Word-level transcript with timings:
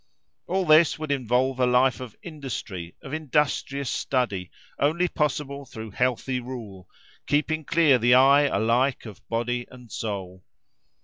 All 0.47 0.65
this 0.65 0.97
would 0.97 1.11
involve 1.11 1.59
a 1.59 1.67
life 1.67 1.99
of 1.99 2.15
industry, 2.23 2.95
of 3.03 3.13
industrious 3.13 3.87
study, 3.91 4.49
only 4.79 5.07
possible 5.07 5.63
through 5.63 5.91
healthy 5.91 6.39
rule, 6.39 6.89
keeping 7.27 7.63
clear 7.63 7.99
the 7.99 8.15
eye 8.15 8.45
alike 8.47 9.05
of 9.05 9.21
body 9.29 9.67
and 9.69 9.91
soul. 9.91 10.43